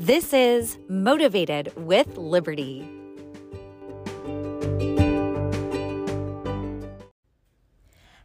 This 0.00 0.32
is 0.32 0.78
Motivated 0.88 1.74
with 1.76 2.16
Liberty. 2.16 2.90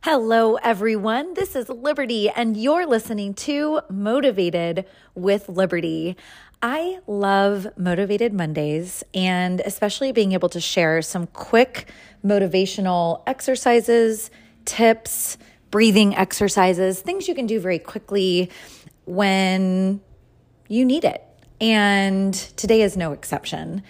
Hello, 0.02 0.56
everyone. 0.56 1.34
This 1.34 1.54
is 1.54 1.68
Liberty, 1.68 2.30
and 2.30 2.56
you're 2.56 2.86
listening 2.86 3.34
to 3.34 3.82
Motivated 3.90 4.86
with 5.16 5.50
Liberty. 5.50 6.16
I 6.62 7.00
love 7.08 7.68
Motivated 7.76 8.32
Mondays 8.32 9.04
and 9.14 9.60
especially 9.60 10.14
being 10.14 10.32
able 10.32 10.48
to 10.48 10.62
share 10.62 11.02
some 11.02 11.28
quick 11.28 11.92
motivational 12.24 13.22
exercises, 13.28 14.32
tips, 14.64 15.38
breathing 15.72 16.16
exercises, 16.16 17.02
things 17.02 17.28
you 17.28 17.36
can 17.36 17.48
do 17.48 17.60
very 17.60 17.80
quickly 17.80 18.50
when 19.04 20.00
you 20.70 20.86
need 20.86 21.04
it. 21.04 21.25
And 21.62 22.34
today 22.34 22.82
is 22.82 22.98
no 22.98 23.12
exception. 23.12 23.84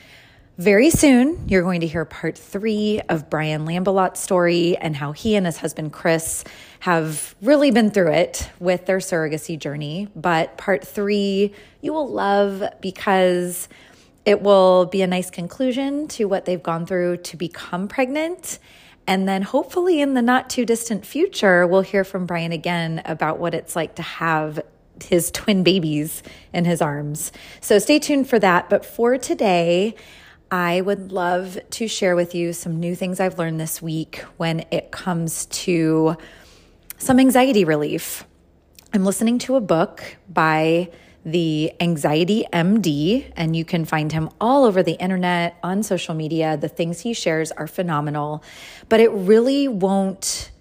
Very 0.58 0.90
soon, 0.90 1.50
you're 1.50 1.64
going 1.64 1.82
to 1.82 1.88
hear 1.88 2.06
part 2.06 2.38
three 2.38 3.02
of 3.10 3.30
Brian 3.30 3.66
Lambalot's 3.66 4.22
story 4.22 4.78
and 4.78 4.96
how 4.96 5.12
he 5.12 5.36
and 5.36 5.46
his 5.46 5.58
husband 5.58 5.92
Chris 5.92 6.46
have 6.80 7.36
really 7.42 7.72
been 7.72 7.92
through 7.92 8.14
it 8.14 8.50
with 8.60 8.86
their 8.86 9.00
surrogacy 9.00 9.60
journey. 9.60 10.08
But 10.16 10.58
part 10.58 10.88
three, 10.88 11.54
you 11.82 11.92
will 11.92 12.08
love 12.08 12.64
because 12.80 13.68
it 14.24 14.42
will 14.42 14.86
be 14.86 15.02
a 15.02 15.08
nice 15.08 15.30
conclusion 15.30 16.08
to 16.10 16.26
what 16.26 16.46
they've 16.46 16.64
gone 16.64 16.86
through 16.86 17.18
to 17.18 17.36
become 17.36 17.90
pregnant. 17.90 18.60
And 19.08 19.28
then 19.28 19.42
hopefully 19.42 20.00
in 20.00 20.14
the 20.14 20.22
not 20.22 20.50
too 20.50 20.66
distant 20.66 21.06
future, 21.06 21.68
we'll 21.68 21.82
hear 21.82 22.06
from 22.06 22.26
Brian 22.26 22.54
again 22.54 23.02
about 23.04 23.40
what 23.40 23.54
it's 23.54 23.76
like 23.76 23.96
to 23.96 24.02
have 24.02 24.62
his 25.04 25.32
twin 25.32 25.64
babies 25.64 26.24
in 26.54 26.66
his 26.66 26.82
arms. 26.82 27.32
So 27.62 27.80
stay 27.80 28.00
tuned 28.00 28.30
for 28.30 28.40
that. 28.40 28.70
But 28.70 28.86
for 28.86 29.18
today, 29.18 29.96
I 30.52 30.82
would 30.82 31.12
love 31.12 31.58
to 31.72 31.88
share 31.88 32.16
with 32.16 32.36
you 32.36 32.54
some 32.54 32.80
new 32.80 32.96
things 32.96 33.20
I've 33.20 33.38
learned 33.38 33.60
this 33.60 33.82
week 33.82 34.20
when 34.38 34.66
it 34.72 34.92
comes 34.92 35.48
to 35.48 36.16
some 36.98 37.20
anxiety 37.20 37.66
relief. 37.66 38.24
I'm 38.94 39.04
listening 39.04 39.40
to 39.40 39.56
a 39.56 39.62
book 39.62 40.16
by 40.30 40.92
the 41.26 41.74
Anxiety 41.82 42.46
MD, 42.54 43.32
and 43.36 43.56
you 43.56 43.66
can 43.66 43.84
find 43.84 44.12
him 44.12 44.30
all 44.40 44.64
over 44.64 44.84
the 44.84 44.94
internet, 44.94 45.58
on 45.64 45.82
social 45.82 46.14
media. 46.14 46.56
The 46.56 46.70
things 46.70 47.02
he 47.02 47.14
shares 47.14 47.52
are 47.52 47.68
phenomenal, 47.68 48.44
but 48.88 49.00
it 49.00 49.12
really 49.12 49.68
won't 49.68 50.52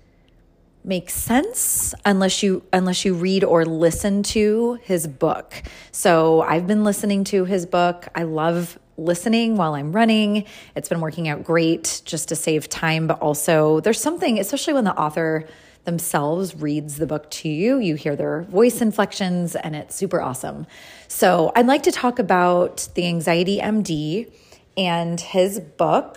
make 0.85 1.09
sense 1.09 1.95
unless 2.05 2.43
you 2.43 2.63
unless 2.73 3.05
you 3.05 3.15
read 3.15 3.43
or 3.43 3.65
listen 3.65 4.23
to 4.23 4.79
his 4.83 5.07
book. 5.07 5.63
So 5.93 6.43
I've 6.43 6.67
been 6.67 6.85
listening 6.85 7.25
to 7.25 7.45
his 7.45 7.67
book. 7.67 8.07
I 8.15 8.25
love 8.25 8.79
listening 8.97 9.57
while 9.57 9.75
I'm 9.75 9.93
running. 9.93 10.45
It's 10.77 10.89
been 10.89 11.01
working 11.01 11.29
out 11.29 11.43
great 11.43 12.03
just 12.05 12.29
to 12.29 12.37
save 12.37 12.69
time, 12.69 13.07
but 13.07 13.21
also 13.21 13.81
there's 13.81 14.01
something, 14.01 14.39
especially 14.39 14.75
when 14.75 14.85
the 14.85 14.97
author 14.97 15.49
themselves 15.85 16.55
reads 16.55 16.97
the 16.97 17.07
book 17.07 17.31
to 17.31 17.49
you, 17.49 17.79
you 17.79 17.95
hear 17.95 18.17
their 18.17 18.43
voice 18.43 18.81
inflections, 18.81 19.55
and 19.55 19.77
it's 19.77 19.95
super 19.95 20.21
awesome. 20.21 20.67
So 21.09 21.53
I'd 21.55 21.67
like 21.67 21.83
to 21.85 21.93
talk 21.93 22.19
about 22.19 22.89
the 22.95 23.07
Anxiety 23.07 23.59
MD 23.59 24.33
and 24.77 25.21
his 25.21 25.61
book, 25.61 26.17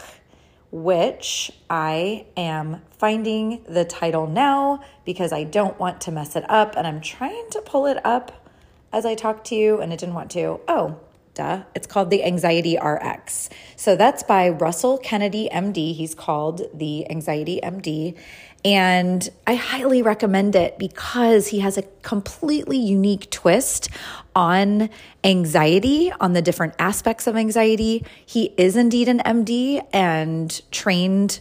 which 0.72 1.52
I 1.70 2.26
am 2.36 2.82
finding 2.92 3.64
the 3.68 3.86
title 3.86 4.28
now 4.28 4.84
because 5.06 5.32
I 5.32 5.44
don't 5.44 5.80
want 5.80 6.02
to 6.02 6.12
mess 6.12 6.36
it 6.36 6.50
up. 6.50 6.76
And 6.76 6.86
I'm 6.86 7.02
trying 7.02 7.50
to 7.52 7.62
pull 7.62 7.86
it 7.86 8.04
up 8.06 8.46
as 8.92 9.06
I 9.06 9.16
talk 9.16 9.44
to 9.46 9.56
you, 9.56 9.80
and 9.82 9.92
it 9.92 10.00
didn't 10.00 10.16
want 10.16 10.32
to. 10.32 10.60
Oh, 10.68 11.00
Duh. 11.38 11.62
It's 11.76 11.86
called 11.86 12.10
The 12.10 12.24
Anxiety 12.24 12.80
RX. 12.84 13.52
So 13.76 13.96
that's 13.96 14.24
by 14.24 14.50
Russell 14.50 14.98
Kennedy, 14.98 15.48
MD. 15.54 15.94
He's 15.94 16.16
called 16.16 16.64
The 16.74 17.08
Anxiety 17.12 17.60
MD. 17.62 18.18
And 18.66 19.30
I 19.46 19.54
highly 19.54 20.02
recommend 20.02 20.56
it 20.56 20.80
because 20.80 21.50
he 21.50 21.60
has 21.60 21.78
a 21.78 21.84
completely 22.02 22.80
unique 22.80 23.30
twist 23.30 23.90
on 24.36 24.90
anxiety, 25.24 26.12
on 26.20 26.34
the 26.34 26.42
different 26.42 26.74
aspects 26.80 27.28
of 27.28 27.36
anxiety. 27.36 28.04
He 28.26 28.46
is 28.58 28.76
indeed 28.76 29.08
an 29.08 29.20
MD 29.20 29.86
and 29.94 30.60
trained 30.72 31.40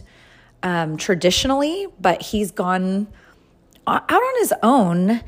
um, 0.61 0.95
traditionally, 0.97 1.87
but 1.99 2.21
he's 2.21 2.51
gone 2.51 3.07
out 3.87 4.11
on 4.11 4.33
his 4.41 4.53
own 4.61 5.21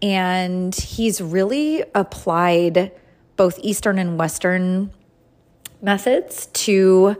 and 0.00 0.72
he's 0.72 1.20
really 1.20 1.82
applied 1.96 2.92
both 3.36 3.58
Eastern 3.62 3.98
and 3.98 4.18
Western 4.18 4.92
methods 5.82 6.46
to 6.46 7.16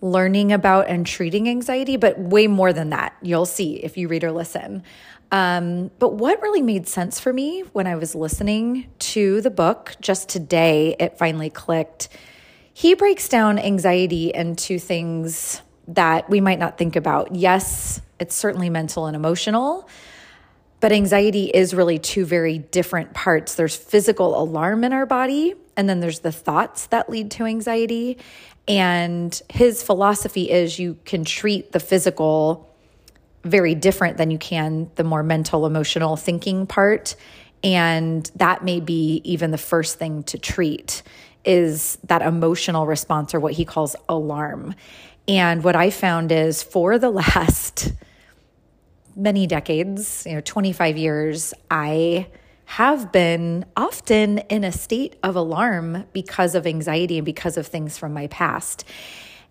learning 0.00 0.52
about 0.52 0.88
and 0.88 1.06
treating 1.06 1.48
anxiety, 1.48 1.96
but 1.96 2.18
way 2.18 2.46
more 2.46 2.72
than 2.72 2.90
that. 2.90 3.16
You'll 3.22 3.46
see 3.46 3.76
if 3.76 3.96
you 3.96 4.08
read 4.08 4.24
or 4.24 4.32
listen. 4.32 4.82
Um, 5.30 5.90
but 5.98 6.14
what 6.14 6.40
really 6.40 6.62
made 6.62 6.88
sense 6.88 7.20
for 7.20 7.32
me 7.32 7.60
when 7.72 7.86
I 7.86 7.96
was 7.96 8.14
listening 8.14 8.86
to 9.00 9.40
the 9.40 9.50
book 9.50 9.94
just 10.00 10.28
today, 10.28 10.96
it 10.98 11.18
finally 11.18 11.50
clicked. 11.50 12.08
He 12.72 12.94
breaks 12.94 13.28
down 13.28 13.58
anxiety 13.58 14.32
into 14.34 14.78
things 14.78 15.60
that 15.88 16.30
we 16.30 16.40
might 16.40 16.58
not 16.58 16.78
think 16.78 16.96
about. 16.96 17.34
Yes, 17.34 18.00
it's 18.20 18.34
certainly 18.34 18.70
mental 18.70 19.06
and 19.06 19.16
emotional, 19.16 19.88
but 20.80 20.92
anxiety 20.92 21.46
is 21.46 21.74
really 21.74 21.98
two 21.98 22.24
very 22.24 22.58
different 22.58 23.14
parts. 23.14 23.54
There's 23.54 23.76
physical 23.76 24.40
alarm 24.40 24.84
in 24.84 24.92
our 24.92 25.06
body, 25.06 25.54
and 25.76 25.88
then 25.88 26.00
there's 26.00 26.20
the 26.20 26.32
thoughts 26.32 26.86
that 26.86 27.10
lead 27.10 27.30
to 27.32 27.44
anxiety. 27.44 28.18
And 28.66 29.40
his 29.48 29.82
philosophy 29.82 30.50
is 30.50 30.78
you 30.78 30.98
can 31.04 31.24
treat 31.24 31.72
the 31.72 31.80
physical 31.80 32.68
very 33.44 33.74
different 33.74 34.18
than 34.18 34.30
you 34.30 34.38
can 34.38 34.90
the 34.96 35.04
more 35.04 35.22
mental, 35.22 35.66
emotional 35.66 36.16
thinking 36.16 36.66
part. 36.66 37.16
And 37.64 38.30
that 38.36 38.62
may 38.62 38.80
be 38.80 39.22
even 39.24 39.50
the 39.50 39.58
first 39.58 39.98
thing 39.98 40.22
to 40.24 40.38
treat 40.38 41.02
is 41.44 41.98
that 42.04 42.22
emotional 42.22 42.86
response 42.86 43.34
or 43.34 43.40
what 43.40 43.54
he 43.54 43.64
calls 43.64 43.96
alarm. 44.08 44.74
And 45.26 45.64
what 45.64 45.76
I 45.76 45.90
found 45.90 46.30
is 46.30 46.62
for 46.62 46.98
the 46.98 47.10
last 47.22 47.92
many 49.18 49.46
decades, 49.46 50.24
you 50.26 50.34
know, 50.34 50.40
25 50.40 50.96
years, 50.96 51.52
I 51.70 52.28
have 52.64 53.10
been 53.10 53.64
often 53.76 54.38
in 54.38 54.62
a 54.62 54.70
state 54.70 55.16
of 55.22 55.36
alarm 55.36 56.04
because 56.12 56.54
of 56.54 56.66
anxiety 56.66 57.18
and 57.18 57.24
because 57.24 57.56
of 57.56 57.66
things 57.66 57.98
from 57.98 58.12
my 58.12 58.28
past. 58.28 58.84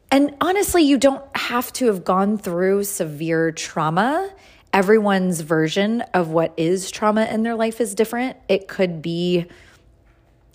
And 0.09 0.35
honestly, 0.39 0.83
you 0.83 0.97
don't 0.97 1.23
have 1.35 1.73
to 1.73 1.87
have 1.87 2.05
gone 2.05 2.37
through 2.37 2.85
severe 2.85 3.51
trauma. 3.51 4.31
Everyone's 4.71 5.41
version 5.41 6.01
of 6.13 6.29
what 6.29 6.53
is 6.57 6.89
trauma 6.89 7.25
in 7.25 7.43
their 7.43 7.55
life 7.55 7.81
is 7.81 7.93
different. 7.93 8.37
It 8.47 8.67
could 8.67 9.01
be 9.01 9.47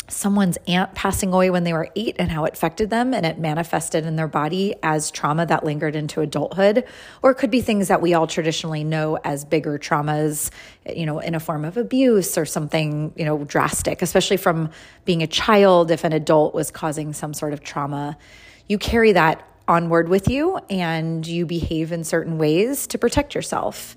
someone's 0.08 0.58
aunt 0.66 0.94
passing 0.94 1.32
away 1.32 1.48
when 1.50 1.64
they 1.64 1.72
were 1.72 1.88
eight 1.96 2.16
and 2.18 2.30
how 2.30 2.44
it 2.44 2.54
affected 2.54 2.90
them 2.90 3.14
and 3.14 3.24
it 3.24 3.38
manifested 3.38 4.04
in 4.04 4.16
their 4.16 4.28
body 4.28 4.74
as 4.82 5.10
trauma 5.10 5.46
that 5.46 5.64
lingered 5.64 5.96
into 5.96 6.20
adulthood. 6.20 6.84
Or 7.22 7.30
it 7.30 7.36
could 7.36 7.50
be 7.50 7.60
things 7.60 7.88
that 7.88 8.02
we 8.02 8.14
all 8.14 8.26
traditionally 8.26 8.84
know 8.84 9.18
as 9.24 9.44
bigger 9.44 9.78
traumas, 9.78 10.50
you 10.86 11.06
know, 11.06 11.18
in 11.20 11.34
a 11.34 11.40
form 11.40 11.64
of 11.64 11.76
abuse 11.76 12.36
or 12.36 12.44
something, 12.44 13.12
you 13.16 13.24
know, 13.24 13.44
drastic, 13.44 14.02
especially 14.02 14.36
from 14.36 14.70
being 15.04 15.22
a 15.22 15.26
child. 15.26 15.90
If 15.90 16.04
an 16.04 16.12
adult 16.12 16.54
was 16.54 16.70
causing 16.70 17.12
some 17.12 17.32
sort 17.32 17.52
of 17.52 17.62
trauma, 17.62 18.18
you 18.68 18.78
carry 18.78 19.12
that 19.12 19.46
onward 19.68 20.08
with 20.08 20.28
you 20.28 20.58
and 20.68 21.26
you 21.26 21.46
behave 21.46 21.92
in 21.92 22.04
certain 22.04 22.38
ways 22.38 22.86
to 22.88 22.98
protect 22.98 23.34
yourself. 23.34 23.96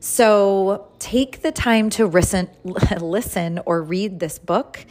So 0.00 0.88
take 0.98 1.42
the 1.42 1.50
time 1.50 1.90
to 1.90 2.06
listen, 2.06 2.48
listen 3.00 3.60
or 3.66 3.82
read 3.82 4.20
this 4.20 4.38
book 4.38 4.84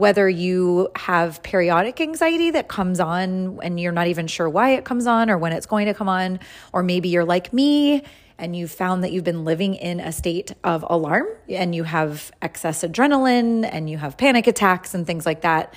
whether 0.00 0.26
you 0.26 0.90
have 0.96 1.42
periodic 1.42 2.00
anxiety 2.00 2.50
that 2.50 2.68
comes 2.68 3.00
on 3.00 3.58
and 3.62 3.78
you're 3.78 3.92
not 3.92 4.06
even 4.06 4.26
sure 4.26 4.48
why 4.48 4.70
it 4.70 4.82
comes 4.82 5.06
on 5.06 5.28
or 5.28 5.36
when 5.36 5.52
it's 5.52 5.66
going 5.66 5.84
to 5.84 5.92
come 5.92 6.08
on, 6.08 6.40
or 6.72 6.82
maybe 6.82 7.10
you're 7.10 7.24
like 7.24 7.52
me 7.52 8.02
and 8.38 8.56
you've 8.56 8.70
found 8.70 9.04
that 9.04 9.12
you've 9.12 9.24
been 9.24 9.44
living 9.44 9.74
in 9.74 10.00
a 10.00 10.10
state 10.10 10.54
of 10.64 10.86
alarm 10.88 11.26
and 11.50 11.74
you 11.74 11.84
have 11.84 12.32
excess 12.40 12.82
adrenaline 12.82 13.68
and 13.70 13.90
you 13.90 13.98
have 13.98 14.16
panic 14.16 14.46
attacks 14.46 14.94
and 14.94 15.06
things 15.06 15.26
like 15.26 15.42
that. 15.42 15.74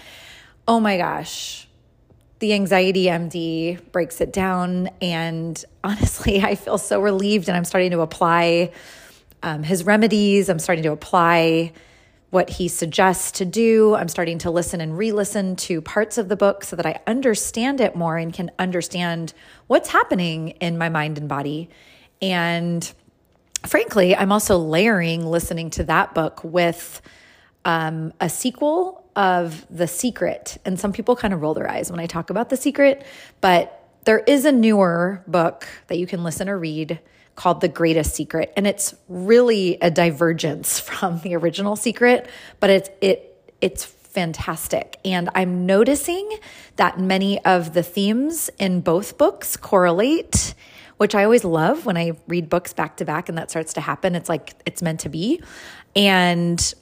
Oh 0.69 0.79
my 0.79 0.95
gosh. 0.95 1.67
The 2.39 2.53
anxiety 2.53 3.07
MD 3.07 3.91
breaks 3.91 4.21
it 4.21 4.31
down. 4.31 4.89
And 5.01 5.61
honestly, 5.83 6.41
I 6.41 6.55
feel 6.55 6.77
so 6.77 7.01
relieved 7.01 7.49
and 7.49 7.57
I'm 7.57 7.65
starting 7.65 7.91
to 7.91 7.99
apply 7.99 8.71
um, 9.43 9.63
his 9.63 9.83
remedies. 9.83 10.47
I'm 10.47 10.59
starting 10.59 10.83
to 10.83 10.93
apply 10.93 11.73
what 12.33 12.50
he 12.50 12.68
suggests 12.68 13.31
to 13.31 13.45
do. 13.45 13.94
I'm 13.94 14.07
starting 14.07 14.39
to 14.39 14.50
listen 14.50 14.81
and 14.81 14.97
re 14.97 15.12
listen 15.12 15.56
to 15.57 15.81
parts 15.81 16.18
of 16.18 16.30
the 16.30 16.35
book 16.35 16.63
so 16.63 16.75
that 16.75 16.85
I 16.85 17.00
understand 17.06 17.80
it 17.80 17.95
more 17.95 18.18
and 18.18 18.33
can 18.33 18.50
understand 18.57 19.33
what's 19.68 19.89
happening 19.89 20.50
in 20.50 20.80
my 20.80 20.89
mind 20.89 21.19
and 21.19 21.30
body. 21.30 21.69
And 22.24 22.91
frankly, 23.68 24.15
I'm 24.15 24.31
also 24.31 24.57
layering 24.57 25.27
listening 25.27 25.69
to 25.71 25.83
that 25.83 26.15
book 26.15 26.44
with 26.44 27.03
um, 27.65 28.13
a 28.19 28.30
sequel 28.30 29.06
of 29.15 29.65
The 29.69 29.88
Secret. 29.88 30.57
And 30.65 30.79
some 30.79 30.91
people 30.91 31.15
kind 31.15 31.36
of 31.36 31.41
roll 31.41 31.53
their 31.53 31.69
eyes 31.69 31.91
when 31.91 32.00
I 32.00 32.07
talk 32.07 32.31
about 32.31 32.50
The 32.50 32.57
Secret, 32.57 33.06
but 33.41 33.79
there 34.06 34.19
is 34.19 34.45
a 34.45 34.51
newer 34.51 35.24
book 35.27 35.68
that 35.88 36.00
you 36.00 36.07
can 36.07 36.24
listen 36.24 36.50
or 36.50 36.57
read 36.57 37.00
called 37.35 37.62
The 37.62 37.68
Greatest 37.68 38.15
Secret. 38.15 38.53
And 38.56 38.68
it's 38.68 38.94
really 39.07 39.77
a 39.81 39.89
divergence 39.89 40.80
from 40.80 41.19
the 41.19 41.35
original 41.35 41.75
Secret, 41.75 42.27
but 42.59 42.69
it's, 42.69 42.89
it, 43.01 43.53
it's 43.62 43.85
fantastic. 43.85 45.00
And 45.03 45.30
I'm 45.33 45.65
noticing 45.65 46.30
that 46.75 47.00
many 47.00 47.44
of 47.45 47.74
the 47.74 47.83
themes 47.83 48.50
in 48.59 48.81
both 48.81 49.18
books 49.18 49.57
correlate, 49.57 50.53
which 50.97 51.15
I 51.15 51.24
always 51.24 51.44
love 51.44 51.85
when 51.85 51.97
I 51.97 52.13
read 52.27 52.50
books 52.50 52.74
back 52.74 52.97
to 52.97 53.06
back 53.06 53.27
and 53.27 53.38
that 53.38 53.50
starts 53.50 53.74
to 53.74 53.81
happen. 53.81 54.15
It's 54.15 54.29
like 54.29 54.53
it's 54.65 54.81
meant 54.81 55.01
to 55.01 55.09
be. 55.09 55.41
And 55.95 56.74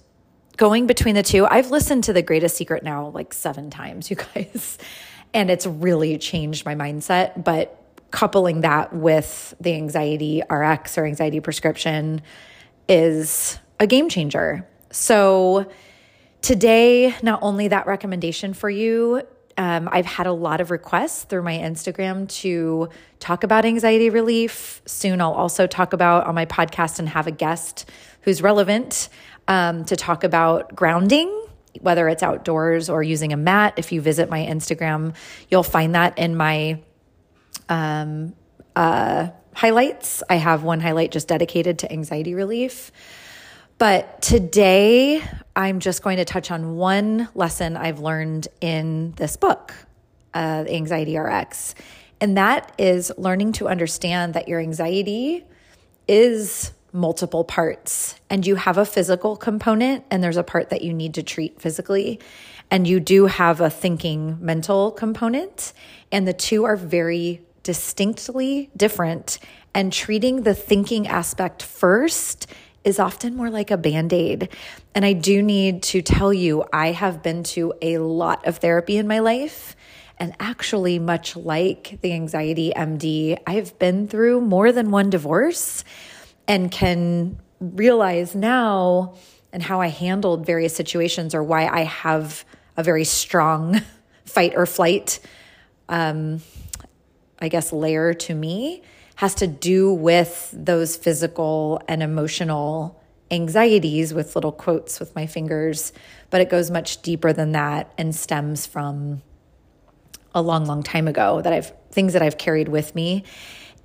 going 0.58 0.88
between 0.88 1.16
the 1.16 1.24
two, 1.24 1.46
I've 1.46 1.72
listened 1.72 2.04
to 2.06 2.14
The 2.14 2.22
Greatest 2.22 2.56
Secret 2.56 2.84
now 2.84 3.08
like 3.08 3.34
seven 3.34 3.70
times, 3.70 4.10
you 4.10 4.18
guys, 4.18 4.78
and 5.34 5.50
it's 5.50 5.66
really 5.66 6.18
changed 6.18 6.66
my 6.66 6.76
mindset. 6.76 7.44
But 7.44 7.81
coupling 8.12 8.62
that 8.62 8.94
with 8.94 9.54
the 9.60 9.74
anxiety 9.74 10.44
RX 10.50 10.98
or 10.98 11.06
anxiety 11.06 11.40
prescription 11.40 12.22
is 12.88 13.58
a 13.80 13.88
game 13.88 14.10
changer. 14.10 14.68
So, 14.92 15.72
today, 16.42 17.16
not 17.24 17.40
only 17.42 17.70
that 17.70 17.88
recommendation 17.88 18.54
for 18.54 18.70
you, 18.70 19.24
um, 19.58 19.90
I've 19.92 20.06
had 20.06 20.28
a 20.28 20.32
lot 20.32 20.62
of 20.62 20.72
requests 20.72 21.24
through 21.24 21.44
my 21.44 21.58
Instagram 21.58 22.28
to 22.42 22.90
talk 23.20 23.44
about 23.44 23.66
anxiety 23.66 24.10
relief. 24.10 24.82
Soon, 24.86 25.22
I'll 25.22 25.34
also 25.34 25.68
talk 25.68 25.94
about 25.94 26.28
on 26.28 26.36
my 26.36 26.46
podcast 26.46 27.00
and 27.00 27.08
have 27.10 27.28
a 27.28 27.32
guest 27.32 27.90
who's 28.22 28.42
relevant 28.42 29.10
um, 29.48 29.86
to 29.86 29.96
talk 29.96 30.24
about 30.24 30.76
grounding, 30.76 31.30
whether 31.80 32.08
it's 32.08 32.24
outdoors 32.24 32.90
or 32.90 33.04
using 33.04 33.34
a 33.34 33.38
mat. 33.38 33.74
If 33.78 33.92
you 33.92 34.02
visit 34.02 34.30
my 34.30 34.40
Instagram, 34.40 35.16
you'll 35.50 35.64
find 35.64 35.96
that 35.96 36.18
in 36.18 36.36
my 36.36 36.82
um, 37.72 38.36
uh, 38.76 39.30
highlights. 39.56 40.22
I 40.30 40.36
have 40.36 40.64
one 40.64 40.82
highlight 40.82 41.12
just 41.12 41.28
dedicated 41.28 41.80
to 41.80 41.92
anxiety 41.92 42.36
relief. 42.36 42.92
But 43.78 44.22
today, 44.22 45.24
I'm 45.56 45.80
just 45.80 46.04
going 46.04 46.18
to 46.18 46.26
touch 46.26 46.52
on 46.52 46.76
one 46.76 47.30
lesson 47.34 47.78
I've 47.78 48.00
learned 48.00 48.48
in 48.60 49.14
this 49.14 49.38
book, 49.38 49.74
uh, 50.36 50.66
Anxiety 50.70 51.18
RX. 51.18 51.74
And 52.20 52.38
that 52.38 52.74
is 52.78 53.12
learning 53.18 53.54
to 53.54 53.68
understand 53.68 54.36
that 54.36 54.48
your 54.48 54.60
anxiety 54.60 55.44
is 56.08 56.74
multiple 56.94 57.44
parts 57.44 58.16
and 58.30 58.46
you 58.46 58.56
have 58.56 58.78
a 58.78 58.86
physical 58.86 59.38
component 59.38 60.04
and 60.12 60.22
there's 60.22 60.38
a 60.38 60.44
part 60.44 60.70
that 60.70 60.82
you 60.82 60.94
need 60.94 61.14
to 61.14 61.24
treat 61.24 61.60
physically 61.60 62.20
and 62.70 62.86
you 62.86 63.00
do 63.00 63.28
have 63.28 63.62
a 63.62 63.70
thinking 63.70 64.38
mental 64.42 64.92
component 64.92 65.72
and 66.12 66.28
the 66.28 66.34
two 66.34 66.66
are 66.66 66.76
very 66.76 67.42
distinctly 67.64 68.70
different 68.76 69.40
and 69.74 69.94
treating 69.94 70.44
the 70.44 70.54
thinking 70.54 71.08
aspect 71.08 71.64
first 71.64 72.48
is 72.84 73.00
often 73.00 73.36
more 73.36 73.50
like 73.50 73.72
a 73.72 73.78
band 73.78 74.12
aid. 74.12 74.50
And 74.96 75.06
I 75.06 75.14
do 75.14 75.42
need 75.42 75.84
to 75.84 76.02
tell 76.02 76.34
you, 76.34 76.66
I 76.74 76.92
have 76.92 77.22
been 77.22 77.44
to 77.44 77.74
a 77.82 78.00
lot 78.00 78.46
of 78.48 78.58
therapy 78.58 78.98
in 78.98 79.08
my 79.08 79.20
life. 79.20 79.76
And 80.18 80.36
actually, 80.40 81.00
much 81.00 81.36
like 81.36 82.00
the 82.02 82.14
anxiety 82.14 82.72
MD, 82.76 83.38
I've 83.48 83.78
been 83.80 84.08
through 84.08 84.42
more 84.42 84.72
than 84.72 84.92
one 84.92 85.10
divorce 85.10 85.84
and 86.48 86.72
can 86.72 87.40
realize 87.60 88.36
now 88.36 89.16
and 89.54 89.62
how 89.62 89.82
I 89.82 89.88
handled 89.88 90.46
various 90.46 90.76
situations 90.76 91.36
or 91.36 91.44
why 91.44 91.68
I 91.68 91.84
have 91.84 92.46
a 92.78 92.84
very 92.84 93.04
strong 93.04 93.82
fight 94.26 94.54
or 94.56 94.66
flight, 94.66 95.20
um, 95.90 96.42
I 97.42 97.50
guess, 97.50 97.74
layer 97.74 98.14
to 98.14 98.36
me 98.36 98.84
has 99.16 99.36
to 99.36 99.48
do 99.48 99.94
with 99.94 100.50
those 100.54 100.96
physical 100.96 101.82
and 101.88 102.02
emotional 102.02 103.02
anxieties 103.30 104.14
with 104.14 104.36
little 104.36 104.52
quotes 104.52 105.00
with 105.00 105.16
my 105.16 105.26
fingers, 105.26 105.94
but 106.30 106.42
it 106.42 106.50
goes 106.50 106.70
much 106.70 107.02
deeper 107.02 107.34
than 107.34 107.54
that 107.54 107.92
and 107.98 108.16
stems 108.16 108.66
from 108.66 109.22
a 110.34 110.42
long, 110.42 110.66
long 110.66 110.84
time 110.84 111.08
ago 111.08 111.42
that 111.42 111.52
I've 111.52 111.74
things 111.92 112.14
that 112.14 112.22
I've 112.22 112.38
carried 112.38 112.70
with 112.70 112.96
me. 112.96 113.24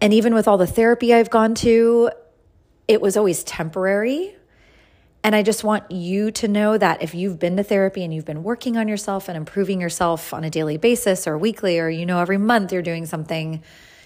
And 0.00 0.12
even 0.12 0.34
with 0.34 0.46
all 0.46 0.58
the 0.58 0.66
therapy 0.66 1.12
I've 1.12 1.30
gone 1.30 1.54
to, 1.56 2.10
it 2.86 3.00
was 3.00 3.16
always 3.16 3.42
temporary. 3.42 4.35
And 5.26 5.34
I 5.34 5.42
just 5.42 5.64
want 5.64 5.90
you 5.90 6.30
to 6.30 6.46
know 6.46 6.78
that 6.78 7.02
if 7.02 7.12
you've 7.12 7.40
been 7.40 7.56
to 7.56 7.64
therapy 7.64 8.04
and 8.04 8.14
you've 8.14 8.24
been 8.24 8.44
working 8.44 8.76
on 8.76 8.86
yourself 8.86 9.28
and 9.28 9.36
improving 9.36 9.80
yourself 9.80 10.32
on 10.32 10.44
a 10.44 10.50
daily 10.50 10.76
basis 10.76 11.26
or 11.26 11.36
weekly, 11.36 11.80
or 11.80 11.88
you 11.88 12.06
know, 12.06 12.20
every 12.20 12.38
month 12.38 12.72
you're 12.72 12.80
doing 12.80 13.06
something, 13.06 13.60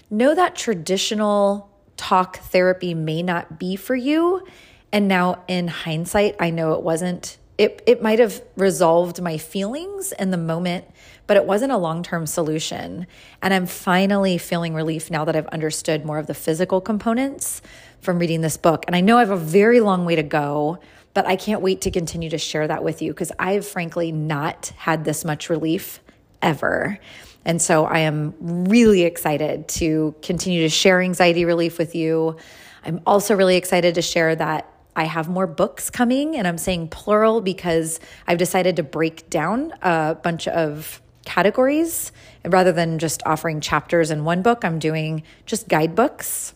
know 0.09 0.33
that 0.33 0.55
traditional 0.55 1.69
talk 1.95 2.37
therapy 2.37 2.95
may 2.95 3.21
not 3.21 3.59
be 3.59 3.75
for 3.75 3.95
you. 3.95 4.43
And 4.91 5.07
now 5.07 5.43
in 5.47 5.67
hindsight, 5.67 6.37
I 6.39 6.49
know 6.49 6.73
it 6.73 6.81
wasn't. 6.81 7.37
It, 7.59 7.83
it 7.85 8.01
might 8.01 8.17
have 8.17 8.41
resolved 8.55 9.21
my 9.21 9.37
feelings 9.37 10.13
in 10.13 10.31
the 10.31 10.37
moment, 10.37 10.85
but 11.27 11.37
it 11.37 11.45
wasn't 11.45 11.71
a 11.71 11.77
long 11.77 12.01
term 12.01 12.25
solution. 12.25 13.05
And 13.43 13.53
I'm 13.53 13.67
finally 13.67 14.39
feeling 14.39 14.73
relief 14.73 15.11
now 15.11 15.25
that 15.25 15.35
I've 15.35 15.45
understood 15.49 16.03
more 16.03 16.17
of 16.17 16.25
the 16.25 16.33
physical 16.33 16.81
components 16.81 17.61
from 17.99 18.17
reading 18.17 18.41
this 18.41 18.57
book. 18.57 18.85
And 18.87 18.95
I 18.95 19.01
know 19.01 19.17
I 19.17 19.19
have 19.19 19.29
a 19.29 19.37
very 19.37 19.81
long 19.81 20.03
way 20.03 20.15
to 20.15 20.23
go, 20.23 20.79
but 21.13 21.25
I 21.25 21.35
can't 21.35 21.61
wait 21.61 21.81
to 21.81 21.91
continue 21.91 22.29
to 22.29 22.37
share 22.37 22.67
that 22.67 22.83
with 22.83 23.01
you 23.01 23.11
because 23.11 23.31
I've 23.37 23.67
frankly 23.67 24.11
not 24.11 24.73
had 24.77 25.03
this 25.05 25.25
much 25.25 25.49
relief 25.49 25.99
ever. 26.41 26.99
And 27.43 27.61
so 27.61 27.85
I 27.85 27.99
am 27.99 28.33
really 28.39 29.03
excited 29.03 29.67
to 29.69 30.15
continue 30.21 30.61
to 30.61 30.69
share 30.69 31.01
anxiety 31.01 31.45
relief 31.45 31.77
with 31.77 31.95
you. 31.95 32.37
I'm 32.85 33.01
also 33.05 33.35
really 33.35 33.57
excited 33.57 33.95
to 33.95 34.01
share 34.01 34.35
that 34.35 34.67
I 34.95 35.05
have 35.05 35.29
more 35.29 35.47
books 35.47 35.89
coming, 35.89 36.35
and 36.35 36.47
I'm 36.47 36.57
saying 36.57 36.89
plural 36.89 37.39
because 37.41 37.99
I've 38.27 38.37
decided 38.37 38.75
to 38.75 38.83
break 38.83 39.29
down 39.29 39.73
a 39.81 40.15
bunch 40.21 40.47
of 40.47 41.01
categories. 41.25 42.11
And 42.43 42.51
rather 42.51 42.71
than 42.71 42.99
just 42.99 43.23
offering 43.25 43.61
chapters 43.61 44.11
in 44.11 44.25
one 44.25 44.41
book, 44.41 44.65
I'm 44.65 44.79
doing 44.79 45.23
just 45.45 45.67
guidebooks. 45.67 46.53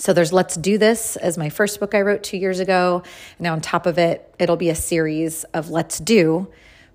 So 0.00 0.12
there's 0.12 0.32
Let's 0.32 0.56
Do 0.56 0.78
This 0.78 1.16
as 1.16 1.36
my 1.36 1.50
first 1.50 1.78
book 1.78 1.94
I 1.94 2.00
wrote 2.00 2.22
two 2.22 2.38
years 2.38 2.58
ago. 2.58 3.02
Now, 3.38 3.52
on 3.52 3.60
top 3.60 3.86
of 3.86 3.98
it, 3.98 4.34
it'll 4.38 4.56
be 4.56 4.70
a 4.70 4.74
series 4.74 5.44
of 5.44 5.70
Let's 5.70 5.98
Do 5.98 6.50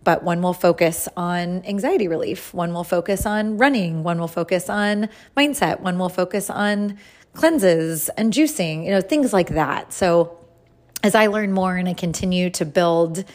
but 0.06 0.24
one 0.24 0.42
will 0.42 0.54
focus 0.54 1.10
on 1.18 1.66
anxiety 1.66 2.08
relief, 2.08 2.54
one 2.54 2.72
will 2.74 2.84
focus 2.84 3.26
on 3.26 3.58
running, 3.58 4.04
one 4.04 4.20
will 4.20 4.28
focus 4.28 4.70
on 4.70 5.10
mindset, 5.36 5.80
one 5.82 5.98
will 5.98 6.10
focus 6.10 6.50
on 6.50 6.98
cleanses 7.34 8.08
and 8.10 8.32
juicing, 8.32 8.86
you 8.86 8.92
know, 8.92 9.02
things 9.02 9.34
like 9.34 9.50
that. 9.50 9.92
So 9.92 10.38
as 11.04 11.16
I 11.16 11.28
learn 11.28 11.52
more 11.52 11.76
and 11.76 11.90
I 11.90 11.94
continue 11.94 12.52
to 12.52 12.66
build, 12.66 13.26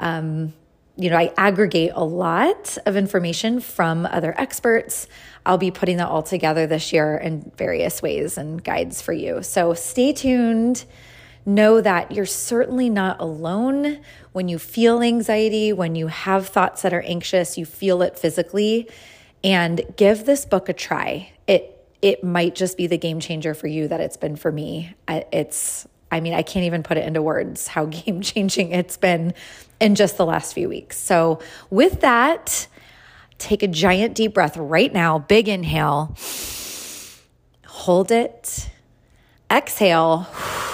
um, 0.00 0.52
you 0.98 1.10
know, 1.10 1.16
I 1.16 1.32
aggregate 1.36 1.92
a 1.94 2.04
lot 2.04 2.76
of 2.84 2.96
information 2.96 3.60
from 3.60 4.04
other 4.04 4.34
experts. 4.36 5.06
I'll 5.46 5.56
be 5.56 5.70
putting 5.70 5.98
that 5.98 6.08
all 6.08 6.24
together 6.24 6.66
this 6.66 6.92
year 6.92 7.16
in 7.16 7.52
various 7.56 8.02
ways 8.02 8.36
and 8.36 8.62
guides 8.62 9.00
for 9.00 9.12
you. 9.12 9.42
So 9.42 9.74
stay 9.74 10.12
tuned 10.12 10.84
know 11.46 11.80
that 11.80 12.12
you're 12.12 12.26
certainly 12.26 12.90
not 12.90 13.20
alone 13.20 14.00
when 14.32 14.48
you 14.48 14.58
feel 14.58 15.00
anxiety, 15.00 15.72
when 15.72 15.94
you 15.94 16.08
have 16.08 16.48
thoughts 16.48 16.82
that 16.82 16.92
are 16.92 17.00
anxious, 17.02 17.56
you 17.56 17.64
feel 17.64 18.02
it 18.02 18.18
physically, 18.18 18.88
and 19.42 19.80
give 19.96 20.26
this 20.26 20.44
book 20.44 20.68
a 20.68 20.72
try. 20.72 21.32
It 21.46 21.74
it 22.02 22.22
might 22.22 22.54
just 22.54 22.76
be 22.76 22.86
the 22.86 22.98
game 22.98 23.18
changer 23.18 23.54
for 23.54 23.66
you 23.66 23.88
that 23.88 24.00
it's 24.00 24.16
been 24.16 24.36
for 24.36 24.52
me. 24.52 24.94
It's 25.08 25.86
I 26.10 26.20
mean, 26.20 26.34
I 26.34 26.42
can't 26.42 26.64
even 26.64 26.82
put 26.82 26.96
it 26.96 27.06
into 27.06 27.22
words 27.22 27.68
how 27.68 27.86
game 27.86 28.20
changing 28.20 28.72
it's 28.72 28.96
been 28.96 29.34
in 29.80 29.94
just 29.94 30.16
the 30.16 30.26
last 30.26 30.54
few 30.54 30.68
weeks. 30.68 30.98
So, 30.98 31.40
with 31.70 32.00
that, 32.00 32.66
take 33.38 33.62
a 33.62 33.68
giant 33.68 34.14
deep 34.14 34.34
breath 34.34 34.56
right 34.56 34.92
now, 34.92 35.18
big 35.18 35.48
inhale. 35.48 36.16
Hold 37.66 38.10
it. 38.10 38.70
Exhale 39.50 40.26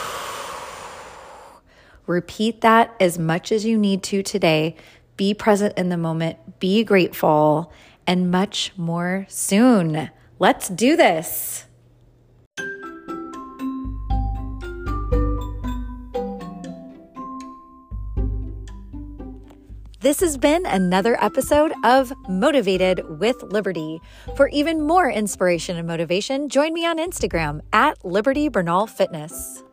Repeat 2.06 2.60
that 2.60 2.94
as 3.00 3.18
much 3.18 3.50
as 3.50 3.64
you 3.64 3.78
need 3.78 4.02
to 4.04 4.22
today. 4.22 4.76
Be 5.16 5.32
present 5.32 5.78
in 5.78 5.88
the 5.88 5.96
moment, 5.96 6.58
be 6.58 6.84
grateful, 6.84 7.72
and 8.06 8.30
much 8.30 8.72
more 8.76 9.26
soon. 9.28 10.10
Let's 10.38 10.68
do 10.68 10.96
this. 10.96 11.64
This 20.04 20.20
has 20.20 20.36
been 20.36 20.66
another 20.66 21.16
episode 21.24 21.72
of 21.82 22.12
Motivated 22.28 23.18
with 23.18 23.42
Liberty. 23.42 24.02
For 24.36 24.48
even 24.48 24.86
more 24.86 25.10
inspiration 25.10 25.78
and 25.78 25.86
motivation, 25.88 26.50
join 26.50 26.74
me 26.74 26.84
on 26.84 26.98
Instagram 26.98 27.62
at 27.72 28.04
Liberty 28.04 28.50
Bernal 28.50 28.86
Fitness. 28.86 29.64